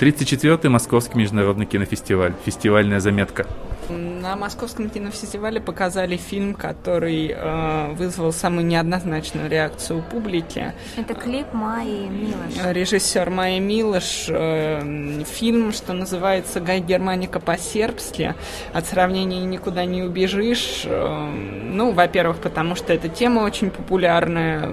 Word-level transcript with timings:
34-й 0.00 0.68
Московский 0.68 1.18
международный 1.18 1.66
кинофестиваль. 1.66 2.32
Фестивальная 2.44 3.00
заметка. 3.00 3.46
На 3.88 4.36
Московском 4.36 4.90
кинофестивале 4.90 5.60
показали 5.60 6.16
фильм, 6.16 6.54
который 6.54 7.34
э, 7.34 7.92
вызвал 7.94 8.32
самую 8.32 8.66
неоднозначную 8.66 9.48
реакцию 9.48 10.04
публики. 10.08 10.74
Это 10.96 11.14
клип 11.14 11.52
Майи 11.52 12.06
Милош. 12.06 12.74
Режиссер 12.74 13.30
Майя 13.30 13.60
Милош. 13.60 14.26
Э, 14.28 15.24
фильм, 15.24 15.72
что 15.72 15.94
называется 15.94 16.60
«Гай 16.60 16.80
Германика 16.80 17.40
по-сербски». 17.40 18.34
От 18.74 18.86
сравнения 18.86 19.40
никуда 19.40 19.84
не 19.84 20.02
убежишь. 20.02 20.82
Э, 20.84 21.28
ну, 21.28 21.92
во-первых, 21.92 22.38
потому 22.38 22.74
что 22.74 22.92
эта 22.92 23.08
тема 23.08 23.40
очень 23.40 23.70
популярная. 23.70 24.68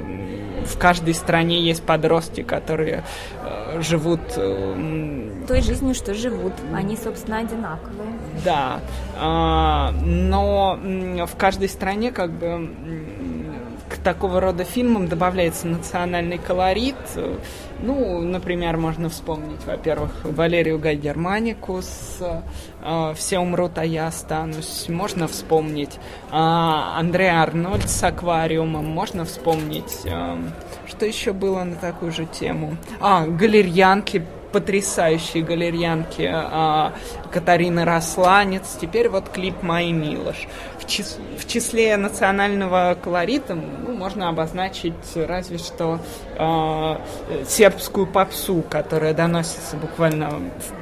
В 0.66 0.78
каждой 0.78 1.14
стране 1.14 1.62
есть 1.62 1.84
подростки, 1.84 2.44
которые 2.44 3.04
э, 3.44 3.82
живут... 3.82 4.22
Э, 4.36 5.46
той 5.48 5.62
жизнью, 5.62 5.94
что 5.94 6.14
живут. 6.14 6.54
Они, 6.74 6.98
собственно, 6.98 7.40
одинаковые. 7.40 8.10
Да, 8.44 8.80
а, 9.18 9.91
но 9.91 10.78
в 10.82 11.36
каждой 11.38 11.70
стране 11.70 12.12
как 12.12 12.32
бы 12.32 12.70
такого 14.05 14.40
рода 14.40 14.64
фильмам 14.64 15.08
добавляется 15.08 15.66
национальный 15.68 16.38
колорит. 16.38 16.96
Ну, 17.80 18.22
например, 18.22 18.77
можно 18.77 19.09
вспомнить, 19.09 19.66
во-первых, 19.66 20.12
Валерию 20.23 20.77
Гай 20.77 20.96
Германику 20.96 21.82
с 21.82 22.20
э, 22.82 23.13
«Все 23.16 23.40
умрут, 23.40 23.77
а 23.77 23.84
я 23.84 24.08
останусь». 24.08 24.85
Можно 24.90 25.27
вспомнить 25.27 25.96
э, 25.96 26.35
Андреа 26.35 27.41
Арнольд 27.41 27.90
с 27.90 28.04
«Аквариумом». 28.04 28.85
Можно 28.85 29.26
вспомнить, 29.26 30.02
э, 30.05 30.37
что 30.87 31.05
еще 31.05 31.34
было 31.34 31.63
на 31.63 31.76
такую 31.76 32.12
же 32.12 32.26
тему. 32.27 32.77
А, 33.02 33.26
«Галерьянки» 33.26 34.24
потрясающие 34.56 35.44
галерьянки 35.44 36.32
а, 36.34 36.94
Катарины 37.30 37.84
Росланец. 37.84 38.78
Теперь 38.80 39.10
вот 39.10 39.28
клип 39.28 39.62
«Май 39.62 39.92
Милош». 39.92 40.48
В, 40.80 40.88
чис 40.88 41.18
в 41.38 41.46
числе 41.46 41.98
национального 41.98 42.96
колорита 43.04 43.56
ну, 43.56 43.94
можно 43.94 44.30
обозначить 44.30 44.94
разве 45.16 45.58
что 45.58 46.00
а, 46.38 47.02
сербскую 47.46 48.08
попсу, 48.08 48.64
которая 48.70 49.14
доносится 49.14 49.76
буквально 49.76 50.32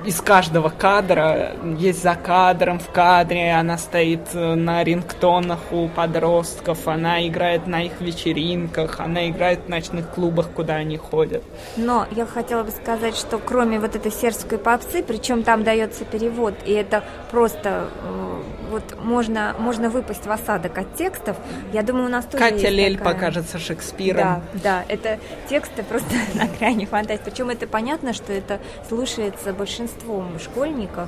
из 0.05 0.21
каждого 0.21 0.69
кадра. 0.69 1.53
Есть 1.79 2.03
за 2.03 2.13
кадром, 2.13 2.77
в 2.77 2.91
кадре, 2.91 3.53
она 3.53 3.79
стоит 3.79 4.35
на 4.35 4.83
рингтонах 4.83 5.59
у 5.71 5.87
подростков, 5.87 6.87
она 6.87 7.27
играет 7.27 7.65
на 7.65 7.81
их 7.81 7.99
вечеринках, 8.01 8.99
она 8.99 9.27
играет 9.29 9.61
в 9.65 9.69
ночных 9.69 10.11
клубах, 10.11 10.51
куда 10.51 10.75
они 10.75 10.97
ходят. 10.97 11.41
Но 11.75 12.05
я 12.11 12.27
хотела 12.27 12.61
бы 12.61 12.69
сказать, 12.69 13.15
что 13.15 13.39
кроме 13.39 13.62
кроме 13.63 13.79
вот 13.79 13.95
этой 13.95 14.11
сербской 14.11 14.57
попсы, 14.57 15.01
причем 15.01 15.43
там 15.43 15.63
дается 15.63 16.03
перевод, 16.03 16.53
и 16.65 16.73
это 16.73 17.01
просто 17.31 17.89
э, 18.03 18.41
вот 18.71 19.01
можно, 19.01 19.55
можно 19.57 19.89
выпасть 19.89 20.25
в 20.25 20.31
осадок 20.31 20.77
от 20.77 20.95
текстов. 20.95 21.37
Я 21.71 21.81
думаю, 21.81 22.07
у 22.07 22.09
нас 22.09 22.25
тоже 22.25 22.43
Катя 22.43 22.55
есть 22.55 22.69
Лель 22.71 22.97
такая... 22.97 23.13
покажется 23.13 23.59
Шекспиром. 23.59 24.17
Да, 24.17 24.41
да, 24.63 24.85
это 24.89 25.17
тексты 25.47 25.83
просто 25.83 26.13
на 26.33 26.47
грани 26.47 26.85
фантастики. 26.85 27.29
Причем 27.29 27.51
это 27.51 27.65
понятно, 27.65 28.11
что 28.11 28.33
это 28.33 28.59
слушается 28.89 29.53
большинством 29.53 30.39
школьников. 30.39 31.07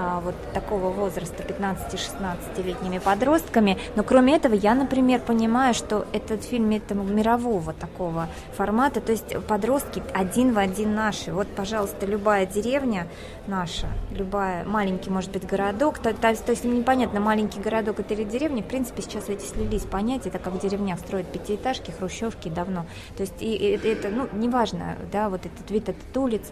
А, 0.00 0.20
вот 0.20 0.36
такого 0.54 0.90
возраста, 0.90 1.42
15-16-летними 1.42 3.00
подростками. 3.00 3.78
Но 3.96 4.04
кроме 4.04 4.36
этого, 4.36 4.54
я, 4.54 4.76
например, 4.76 5.18
понимаю, 5.18 5.74
что 5.74 6.06
этот 6.12 6.44
фильм 6.44 6.70
это 6.70 6.94
мирового 6.94 7.72
такого 7.72 8.28
формата, 8.56 9.00
то 9.00 9.10
есть 9.10 9.36
подростки 9.48 10.00
один 10.14 10.52
в 10.52 10.58
один 10.58 10.94
наши. 10.94 11.32
Вот, 11.32 11.48
пожалуйста, 11.48 12.06
любая 12.06 12.46
деревня 12.46 13.08
наша, 13.48 13.88
любая 14.12 14.64
маленький, 14.64 15.10
может 15.10 15.32
быть, 15.32 15.44
городок, 15.44 15.98
то, 15.98 16.14
то, 16.14 16.32
то 16.36 16.52
есть 16.52 16.64
непонятно, 16.64 17.18
маленький 17.18 17.58
городок 17.58 17.98
это 17.98 18.14
или 18.14 18.22
деревня, 18.22 18.62
в 18.62 18.66
принципе, 18.66 19.02
сейчас 19.02 19.28
эти 19.28 19.44
слились 19.46 19.82
понятия, 19.82 20.28
это 20.28 20.38
как 20.38 20.52
в 20.52 20.60
деревнях 20.60 21.00
строят 21.00 21.26
пятиэтажки, 21.32 21.90
хрущевки 21.90 22.48
давно. 22.48 22.86
То 23.16 23.22
есть 23.22 23.40
и, 23.40 23.52
и 23.52 23.88
это, 23.88 24.10
ну, 24.10 24.28
неважно, 24.32 24.96
да, 25.10 25.28
вот 25.28 25.40
этот 25.44 25.68
вид, 25.70 25.88
этот 25.88 26.16
улиц, 26.16 26.42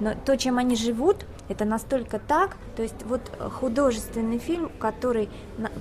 но 0.00 0.14
то, 0.24 0.36
чем 0.36 0.58
они 0.58 0.74
живут, 0.74 1.26
это 1.48 1.64
настолько 1.64 2.18
так, 2.18 2.56
то 2.76 2.82
есть 2.82 2.87
вот 3.04 3.20
художественный 3.60 4.38
фильм, 4.38 4.70
который 4.78 5.28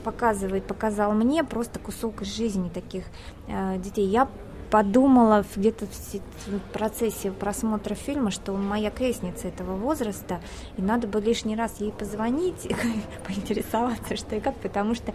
показывает, 0.04 0.66
показал 0.66 1.14
мне 1.14 1.44
просто 1.44 1.80
кусок 1.80 2.24
жизни 2.24 2.70
таких 2.70 3.06
э, 3.48 3.78
детей. 3.78 4.08
Я 4.08 4.28
подумала 4.70 5.46
где-то 5.56 5.86
в 5.86 6.60
процессе 6.74 7.32
просмотра 7.32 7.96
фильма, 7.96 8.32
что 8.32 8.54
моя 8.54 8.92
крестница 8.92 9.48
этого 9.48 9.76
возраста, 9.76 10.42
и 10.78 10.82
надо 10.82 11.08
бы 11.08 11.22
лишний 11.22 11.56
раз 11.56 11.80
ей 11.80 11.92
позвонить, 11.92 12.68
поинтересоваться, 13.28 14.16
что 14.16 14.36
и 14.36 14.40
как, 14.40 14.56
потому 14.56 14.96
что, 14.96 15.14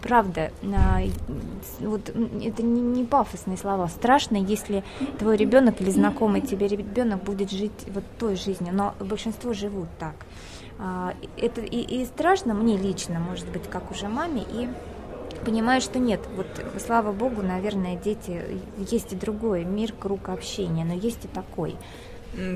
правда, 0.00 0.52
вот 1.80 2.08
это 2.08 2.62
не 2.62 3.04
пафосные 3.04 3.56
слова, 3.56 3.88
страшно, 3.88 4.36
если 4.36 4.84
твой 5.18 5.36
ребенок 5.36 5.80
или 5.80 5.90
знакомый 5.90 6.40
тебе 6.40 6.68
ребенок 6.68 7.22
будет 7.22 7.50
жить 7.50 7.72
вот 7.88 8.04
той 8.18 8.36
жизнью, 8.36 8.74
но 8.74 8.94
большинство 9.00 9.52
живут 9.52 9.88
так. 9.98 10.14
А, 10.78 11.14
это 11.36 11.60
и, 11.60 11.80
и 11.80 12.04
страшно 12.06 12.54
мне 12.54 12.76
лично, 12.76 13.20
может 13.20 13.48
быть, 13.48 13.68
как 13.70 13.90
уже 13.90 14.08
маме, 14.08 14.42
и 14.42 14.68
понимаю, 15.44 15.80
что 15.80 15.98
нет, 15.98 16.20
вот 16.36 16.46
слава 16.84 17.12
богу, 17.12 17.42
наверное, 17.42 17.96
дети, 17.96 18.42
есть 18.90 19.12
и 19.12 19.16
другой 19.16 19.64
мир, 19.64 19.92
круг 19.92 20.28
общения, 20.28 20.84
но 20.84 20.94
есть 20.94 21.24
и 21.24 21.28
такой. 21.28 21.76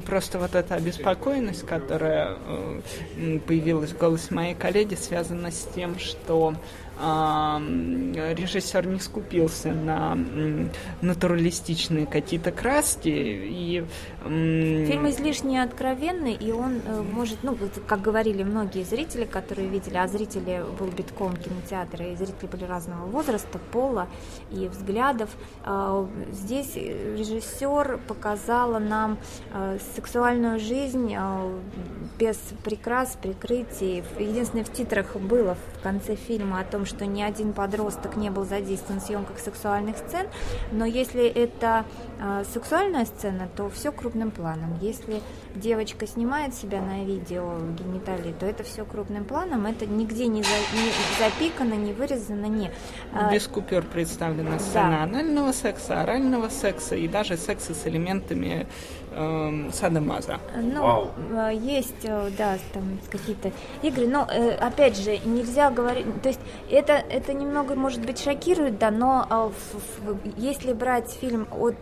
Просто 0.06 0.38
вот 0.38 0.54
эта 0.54 0.74
обеспокоенность, 0.76 1.66
которая 1.66 2.38
э, 2.46 3.38
появилась 3.46 3.90
в 3.90 3.98
голосе 3.98 4.34
моей 4.34 4.54
коллеги, 4.54 4.94
связана 4.94 5.50
с 5.50 5.68
тем, 5.74 5.98
что 5.98 6.54
режиссер 6.98 8.86
не 8.86 9.00
скупился 9.00 9.72
на 9.72 10.16
натуралистичные 11.02 12.06
какие-то 12.06 12.52
краски 12.52 13.08
и 13.08 13.84
фильм 14.24 15.08
излишне 15.10 15.62
откровенный 15.62 16.32
и 16.32 16.52
он 16.52 16.80
э, 16.84 17.02
может 17.02 17.38
ну 17.42 17.56
как 17.86 18.00
говорили 18.00 18.42
многие 18.42 18.82
зрители 18.82 19.24
которые 19.24 19.68
видели 19.68 19.96
а 19.98 20.08
зрители 20.08 20.64
был 20.78 20.88
битком 20.88 21.36
кинотеатра 21.36 22.06
и 22.06 22.16
зрители 22.16 22.46
были 22.50 22.64
разного 22.64 23.06
возраста 23.06 23.58
пола 23.72 24.08
и 24.50 24.68
взглядов 24.68 25.30
а, 25.64 26.08
здесь 26.32 26.76
режиссер 26.76 28.00
показала 28.08 28.78
нам 28.78 29.18
э, 29.52 29.78
сексуальную 29.94 30.58
жизнь 30.58 31.14
а, 31.14 31.52
без 32.18 32.36
прикрас 32.64 33.16
прикрытий. 33.20 34.02
Единственное 34.18 34.64
в 34.64 34.72
титрах 34.72 35.16
было 35.16 35.56
в 35.76 35.82
конце 35.82 36.16
фильма 36.16 36.60
о 36.60 36.64
том 36.64 36.85
что 36.86 37.06
ни 37.06 37.22
один 37.22 37.52
подросток 37.52 38.16
не 38.16 38.30
был 38.30 38.44
задействован 38.44 39.00
в 39.00 39.04
съемках 39.04 39.38
сексуальных 39.38 39.96
сцен, 39.98 40.26
но 40.72 40.84
если 40.84 41.26
это 41.26 41.84
э, 42.18 42.44
сексуальная 42.52 43.04
сцена, 43.04 43.48
то 43.56 43.68
все 43.70 43.92
крупным 43.92 44.30
планом. 44.30 44.78
Если 44.80 45.20
девочка 45.54 46.06
снимает 46.06 46.54
себя 46.54 46.80
на 46.80 47.04
видео 47.04 47.58
гениталии, 47.78 48.34
то 48.38 48.46
это 48.46 48.62
все 48.62 48.84
крупным 48.84 49.24
планом, 49.24 49.66
это 49.66 49.86
нигде 49.86 50.26
не, 50.26 50.42
за, 50.42 50.48
не 50.48 50.90
запикано, 51.18 51.74
не 51.74 51.92
вырезано, 51.92 52.46
не. 52.46 52.70
А, 53.12 53.32
Без 53.32 53.46
купюр 53.46 53.82
представлена 53.82 54.58
сцена 54.58 54.90
да. 54.90 55.02
анального 55.02 55.52
секса, 55.52 56.00
орального 56.00 56.48
секса 56.48 56.96
и 56.96 57.08
даже 57.08 57.36
секса 57.36 57.74
с 57.74 57.86
элементами 57.86 58.66
э, 59.16 59.70
садомаза. 59.72 60.38
Ну, 60.54 60.82
Вау. 60.82 61.10
Э, 61.32 61.50
есть, 61.54 62.04
э, 62.04 62.30
да, 62.36 62.58
там 62.72 62.98
какие-то 63.10 63.52
игры, 63.82 64.06
но 64.06 64.26
э, 64.30 64.54
опять 64.54 64.96
же 64.96 65.18
нельзя 65.24 65.70
говорить, 65.70 66.06
то 66.22 66.28
есть 66.28 66.40
это 66.70 66.92
это 66.92 67.32
немного 67.32 67.74
может 67.74 68.04
быть 68.04 68.22
шокирует, 68.22 68.78
да, 68.78 68.90
но 68.90 69.52
если 70.36 70.72
брать 70.72 71.10
фильм 71.10 71.48
от 71.52 71.76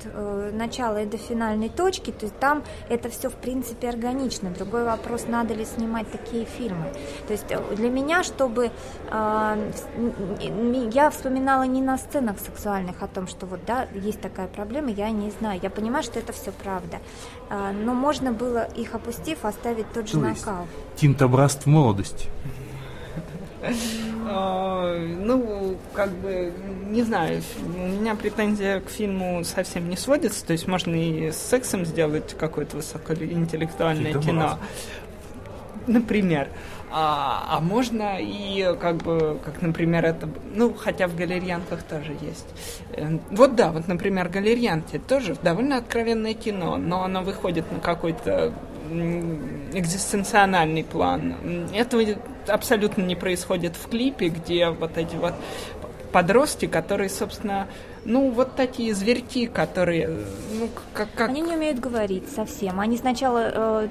начала 0.52 1.02
и 1.02 1.06
до 1.06 1.16
финальной 1.16 1.68
точки, 1.68 2.10
то 2.10 2.26
есть 2.26 2.38
там 2.38 2.62
это 2.88 3.08
все 3.08 3.28
в 3.28 3.34
принципе 3.34 3.88
органично. 3.88 4.50
Другой 4.50 4.84
вопрос, 4.84 5.26
надо 5.28 5.54
ли 5.54 5.64
снимать 5.64 6.10
такие 6.10 6.44
фильмы. 6.44 6.86
То 7.26 7.32
есть 7.32 7.46
для 7.76 7.90
меня, 7.90 8.22
чтобы 8.22 8.70
я 9.10 11.10
вспоминала 11.10 11.64
не 11.64 11.82
на 11.82 11.98
сценах 11.98 12.38
сексуальных 12.38 13.02
о 13.02 13.08
том, 13.08 13.26
что 13.26 13.46
вот 13.46 13.60
да 13.66 13.86
есть 13.94 14.20
такая 14.20 14.48
проблема, 14.48 14.90
я 14.90 15.10
не 15.10 15.30
знаю, 15.30 15.60
я 15.62 15.70
понимаю, 15.70 16.04
что 16.04 16.18
это 16.18 16.32
все 16.32 16.52
правда. 16.52 16.98
А, 17.50 17.72
но 17.72 17.94
можно 17.94 18.32
было 18.32 18.68
их 18.74 18.94
опустив 18.94 19.44
оставить 19.44 19.90
тот 19.92 20.06
же 20.06 20.14
То 20.14 20.18
накал. 20.20 20.66
Тинтобраст 20.96 21.64
в 21.64 21.66
молодости. 21.66 22.28
А, 24.26 24.98
ну, 24.98 25.76
как 25.94 26.10
бы, 26.10 26.52
не 26.90 27.02
знаю, 27.02 27.42
у 27.64 27.78
меня 27.78 28.14
претензия 28.14 28.80
к 28.80 28.88
фильму 28.88 29.42
совсем 29.44 29.88
не 29.88 29.96
сводится, 29.96 30.44
то 30.44 30.52
есть 30.52 30.66
можно 30.66 30.94
и 30.94 31.30
с 31.30 31.36
сексом 31.36 31.84
сделать 31.84 32.34
какое-то 32.38 32.76
высокоинтеллектуальное 32.76 34.14
кино. 34.14 34.58
Например. 35.86 36.48
А, 36.90 37.44
а 37.50 37.60
можно 37.60 38.18
и 38.20 38.74
как 38.80 38.98
бы, 38.98 39.40
как, 39.44 39.60
например, 39.62 40.04
это, 40.04 40.28
ну, 40.54 40.72
хотя 40.72 41.08
в 41.08 41.16
галерьянках 41.16 41.82
тоже 41.82 42.16
есть. 42.20 42.46
Э, 42.92 43.18
вот 43.32 43.56
да, 43.56 43.72
вот, 43.72 43.88
например, 43.88 44.28
галерьянки 44.28 44.98
тоже 44.98 45.36
довольно 45.42 45.78
откровенное 45.78 46.34
кино, 46.34 46.76
но 46.76 47.02
оно 47.02 47.22
выходит 47.22 47.70
на 47.72 47.80
какой-то 47.80 48.52
экзистенциональный 49.72 50.84
план. 50.84 51.34
Этого 51.74 52.02
абсолютно 52.46 53.02
не 53.02 53.16
происходит 53.16 53.76
в 53.76 53.88
клипе, 53.88 54.28
где 54.28 54.68
вот 54.68 54.96
эти 54.96 55.16
вот 55.16 55.34
подростки, 56.12 56.66
которые, 56.66 57.08
собственно, 57.08 57.66
ну, 58.04 58.30
вот 58.30 58.54
такие 58.54 58.94
зверьки, 58.94 59.46
которые, 59.46 60.08
ну, 60.58 60.68
как... 60.92 61.08
как... 61.14 61.28
Они 61.30 61.40
не 61.40 61.54
умеют 61.54 61.80
говорить 61.80 62.28
совсем. 62.28 62.80
Они 62.80 62.96
сначала, 62.96 63.50
э, 63.52 63.88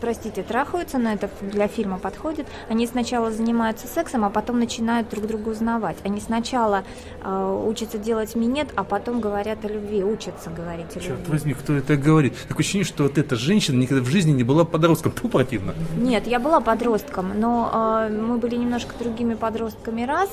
простите, 0.00 0.42
трахаются, 0.42 0.98
но 0.98 1.12
это 1.12 1.28
для 1.42 1.66
фильма 1.68 1.98
подходит. 1.98 2.46
Они 2.68 2.86
сначала 2.86 3.30
занимаются 3.30 3.86
сексом, 3.86 4.24
а 4.24 4.30
потом 4.30 4.58
начинают 4.58 5.08
друг 5.08 5.26
друга 5.26 5.48
узнавать. 5.48 5.96
Они 6.04 6.20
сначала 6.20 6.84
э, 7.22 7.64
учатся 7.66 7.98
делать 7.98 8.34
минет, 8.36 8.68
а 8.76 8.84
потом 8.84 9.20
говорят 9.20 9.64
о 9.64 9.68
любви, 9.68 10.04
учатся 10.04 10.50
говорить 10.50 10.96
о 10.96 11.00
любви. 11.00 11.08
Черт 11.08 11.28
возьми, 11.28 11.54
кто 11.54 11.74
это 11.74 11.96
говорит? 11.96 12.34
Такое 12.48 12.60
ощущение, 12.60 12.84
что 12.84 13.02
вот 13.04 13.18
эта 13.18 13.36
женщина 13.36 13.76
никогда 13.76 14.02
в 14.02 14.08
жизни 14.08 14.32
не 14.32 14.44
была 14.44 14.64
подростком. 14.64 15.12
Ту 15.12 15.28
противно. 15.28 15.74
Нет, 15.96 16.26
я 16.26 16.38
была 16.38 16.60
подростком, 16.60 17.38
но 17.38 18.08
э, 18.08 18.12
мы 18.12 18.38
были 18.38 18.56
немножко 18.56 18.94
другими 18.98 19.34
подростками 19.34 20.02
раз. 20.02 20.30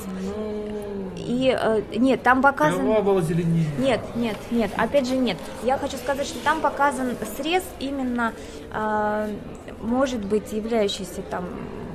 И 1.16 1.54
э, 1.58 1.82
нет, 1.96 2.22
там 2.22 2.40
показано 2.40 3.02
было 3.08 3.22
зеленее. 3.22 3.64
Нет, 3.78 4.00
нет, 4.14 4.36
нет, 4.50 4.70
опять 4.76 5.08
же 5.08 5.16
нет. 5.16 5.38
Я 5.62 5.78
хочу 5.78 5.96
сказать, 5.96 6.26
что 6.26 6.38
там 6.40 6.60
показан 6.60 7.16
срез 7.36 7.62
именно, 7.80 8.34
э, 8.70 9.34
может 9.80 10.22
быть, 10.24 10.52
являющийся 10.52 11.22
там 11.22 11.44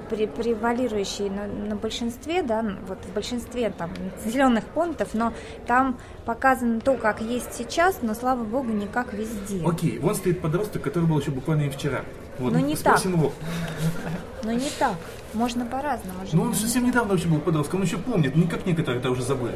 превалирующий 0.09 1.29
на, 1.29 1.47
на 1.47 1.75
большинстве, 1.75 2.43
да, 2.43 2.63
вот 2.87 2.99
в 3.05 3.13
большинстве 3.13 3.69
там 3.71 3.91
населенных 4.25 4.63
пунктов, 4.65 5.09
но 5.13 5.33
там 5.65 5.97
показано 6.25 6.81
то, 6.81 6.95
как 6.95 7.21
есть 7.21 7.53
сейчас, 7.53 7.99
но 8.01 8.13
слава 8.13 8.43
богу, 8.43 8.71
не 8.71 8.87
как 8.87 9.13
везде. 9.13 9.63
Окей, 9.65 9.99
вон 9.99 10.15
стоит 10.15 10.41
подросток, 10.41 10.81
который 10.81 11.05
был 11.05 11.19
еще 11.19 11.31
буквально 11.31 11.63
и 11.63 11.69
вчера. 11.69 12.01
Вот, 12.39 12.53
но 12.53 12.59
не 12.59 12.75
так. 12.75 13.03
Его. 13.05 13.31
Но 14.43 14.51
не 14.51 14.69
так. 14.77 14.95
Можно 15.33 15.65
по-разному. 15.65 16.19
Ну, 16.31 16.43
он 16.43 16.53
совсем 16.53 16.85
недавно 16.85 17.11
вообще 17.13 17.27
был 17.27 17.39
подростком, 17.39 17.79
он 17.79 17.85
еще 17.85 17.97
помнит, 17.97 18.35
не 18.35 18.47
как 18.47 18.65
некоторые 18.65 18.99
это 18.99 19.09
уже 19.09 19.23
забыли. 19.23 19.55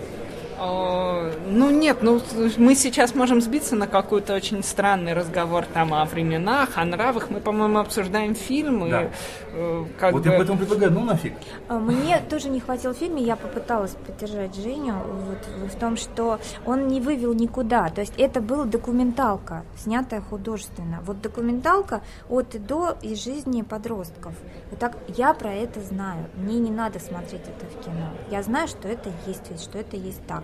А, 0.60 1.32
ну 1.46 1.70
нет, 1.70 2.00
ну 2.02 2.20
мы 2.58 2.74
сейчас 2.74 3.14
можем 3.14 3.42
сбиться 3.42 3.76
на 3.76 3.88
какой-то 3.88 4.34
очень 4.34 4.64
странный 4.64 5.14
разговор 5.14 5.66
там 5.66 5.94
о 5.94 6.04
временах, 6.06 6.78
о 6.78 6.86
нравах. 6.86 7.30
Мы, 7.30 7.42
по-моему, 7.42 7.80
обсуждаем 7.80 8.34
фильмы. 8.34 8.90
Да. 8.90 9.10
Э, 9.54 9.86
как 10.00 10.14
вот 10.14 10.24
бы... 10.24 10.30
я 10.32 10.38
поэтому 10.38 10.58
предлагаю, 10.58 10.92
ну 10.92 11.04
нафиг. 11.04 11.34
А, 11.68 11.78
мне 11.78 12.20
тоже 12.30 12.50
не 12.50 12.60
хватило 12.60 12.94
фильма, 12.94 13.20
я 13.20 13.36
попыталась 13.36 13.92
поддержать 13.92 14.56
Женю 14.56 14.96
вот, 14.96 15.72
в 15.72 15.80
том, 15.80 15.96
что 15.96 16.40
он 16.66 16.88
не 16.88 17.02
вывел 17.02 17.34
никуда. 17.34 17.90
То 17.90 18.02
есть 18.02 18.14
это 18.18 18.42
была 18.42 18.66
документалка, 18.66 19.64
снятая 19.78 20.22
художественно. 20.22 21.00
Вот 21.06 21.22
документалка 21.22 22.02
от 22.30 22.56
и 22.56 22.60
до 22.60 22.98
из 23.04 23.24
жизни 23.24 23.62
подростков. 23.62 24.34
Вот 24.72 24.80
так 24.80 24.98
я 25.08 25.34
про 25.34 25.54
это 25.54 25.82
знаю. 25.82 26.26
Мне 26.36 26.60
не 26.60 26.72
надо 26.72 27.00
смотреть 27.00 27.42
это 27.42 27.66
в 27.68 27.84
кино. 27.84 28.10
Я 28.32 28.42
знаю, 28.42 28.68
что 28.68 28.88
это 28.88 29.12
есть, 29.28 29.62
что 29.62 29.78
это 29.78 29.96
есть 29.96 30.26
так 30.26 30.44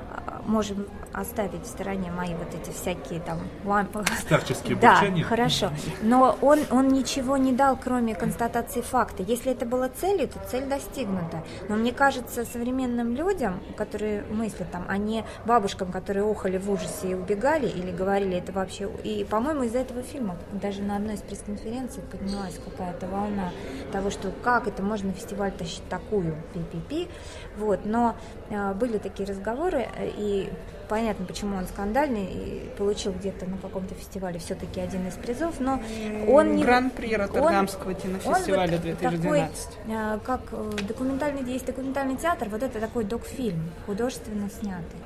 можем 0.45 0.87
оставить 1.13 1.63
в 1.63 1.67
стороне 1.67 2.11
мои 2.11 2.33
вот 2.35 2.53
эти 2.53 2.73
всякие 2.73 3.19
там 3.19 3.39
лампы. 3.65 4.03
Старческие 4.19 4.77
Да, 4.77 5.01
хорошо. 5.23 5.71
Но 6.01 6.37
он, 6.41 6.59
он 6.71 6.87
ничего 6.89 7.37
не 7.37 7.51
дал, 7.51 7.77
кроме 7.77 8.15
констатации 8.15 8.81
факта. 8.81 9.23
Если 9.23 9.51
это 9.51 9.65
было 9.65 9.89
целью, 9.89 10.27
то 10.27 10.39
цель 10.49 10.65
достигнута. 10.65 11.43
Но 11.69 11.75
мне 11.75 11.91
кажется, 11.91 12.45
современным 12.45 13.15
людям, 13.15 13.61
которые 13.75 14.23
мыслят 14.23 14.71
там, 14.71 14.85
а 14.87 14.97
не 14.97 15.23
бабушкам, 15.45 15.91
которые 15.91 16.25
охали 16.29 16.57
в 16.57 16.69
ужасе 16.69 17.11
и 17.11 17.13
убегали, 17.13 17.67
или 17.67 17.91
говорили 17.91 18.37
это 18.37 18.51
вообще... 18.51 18.89
И, 19.03 19.25
по-моему, 19.29 19.63
из-за 19.63 19.79
этого 19.79 20.01
фильма 20.01 20.37
даже 20.51 20.81
на 20.81 20.95
одной 20.95 21.15
из 21.15 21.21
пресс-конференций 21.21 22.03
поднялась 22.03 22.59
какая-то 22.63 23.07
волна 23.07 23.51
того, 23.91 24.09
что 24.09 24.31
как 24.43 24.67
это 24.67 24.81
можно 24.83 25.11
фестиваль 25.11 25.51
тащить 25.51 25.87
такую 25.89 26.35
пи-пи-пи. 26.53 27.09
Вот. 27.57 27.85
Но 27.85 28.15
э, 28.49 28.73
были 28.73 28.97
такие 28.97 29.27
разговоры, 29.27 29.87
и 30.17 30.49
понятно, 30.91 31.25
почему 31.25 31.55
он 31.55 31.65
скандальный 31.67 32.25
и 32.25 32.69
получил 32.77 33.13
где-то 33.13 33.45
на 33.45 33.57
каком-то 33.57 33.95
фестивале 33.95 34.39
все-таки 34.39 34.81
один 34.81 35.07
из 35.07 35.13
призов, 35.13 35.61
но 35.61 35.81
он 36.27 36.57
не... 36.57 36.63
Гран-при 36.63 37.15
Роттердамского 37.15 37.93
кинофестиваля 37.93 38.75
он 38.75 38.81
2012. 38.81 39.69
Такой, 39.69 39.95
а, 39.95 40.19
как 40.19 40.41
э, 40.51 40.71
документальный, 40.85 41.49
есть 41.49 41.65
документальный 41.65 42.17
театр, 42.17 42.49
вот 42.49 42.61
это 42.61 42.81
такой 42.81 43.05
док-фильм, 43.05 43.71
художественно 43.85 44.49
снятый. 44.49 44.99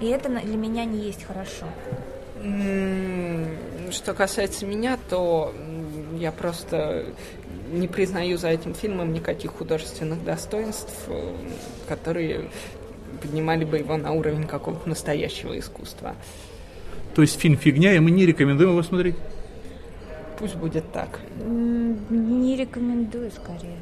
И 0.00 0.06
это 0.06 0.30
для 0.30 0.56
меня 0.56 0.86
не 0.86 1.00
есть 1.00 1.24
хорошо. 1.24 1.66
Что 3.90 4.14
касается 4.14 4.64
меня, 4.64 4.98
то 5.10 5.54
я 6.14 6.32
просто 6.32 7.04
не 7.70 7.88
признаю 7.88 8.38
за 8.38 8.48
этим 8.48 8.74
фильмом 8.74 9.12
никаких 9.12 9.52
художественных 9.52 10.24
достоинств, 10.24 10.94
э, 11.08 11.34
которые 11.86 12.50
поднимали 13.20 13.64
бы 13.64 13.78
его 13.78 13.96
на 13.96 14.12
уровень 14.12 14.46
какого-то 14.46 14.88
настоящего 14.88 15.58
искусства. 15.58 16.14
То 17.14 17.22
есть 17.22 17.40
фильм 17.40 17.56
фигня, 17.56 17.94
и 17.94 17.98
мы 17.98 18.10
не 18.10 18.26
рекомендуем 18.26 18.70
его 18.70 18.82
смотреть? 18.82 19.16
Пусть 20.38 20.54
будет 20.54 20.90
так. 20.92 21.20
Не 21.38 22.56
рекомендую 22.56 23.30
скорее. 23.30 23.76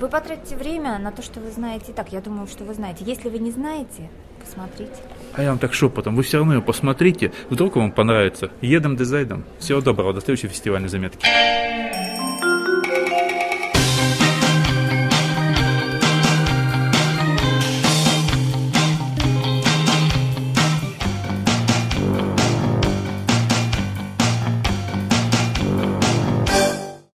Вы 0.00 0.08
потратите 0.08 0.56
время 0.56 0.98
на 0.98 1.12
то, 1.12 1.22
что 1.22 1.40
вы 1.40 1.50
знаете 1.50 1.92
так. 1.92 2.12
Я 2.12 2.20
думаю, 2.20 2.46
что 2.46 2.64
вы 2.64 2.74
знаете. 2.74 3.04
Если 3.04 3.28
вы 3.28 3.38
не 3.38 3.50
знаете, 3.50 4.10
посмотрите. 4.38 4.92
А 5.34 5.42
я 5.42 5.50
вам 5.50 5.58
так 5.58 5.72
шепотом. 5.74 6.14
Вы 6.14 6.22
все 6.22 6.38
равно 6.38 6.54
его 6.54 6.62
посмотрите. 6.62 7.32
Вдруг 7.50 7.76
вам 7.76 7.92
понравится. 7.92 8.50
Едем 8.60 8.96
дизайном. 8.96 9.44
Всего 9.58 9.80
доброго. 9.80 10.12
До 10.12 10.20
следующей 10.20 10.48
фестивальной 10.48 10.88
заметки. 10.88 11.26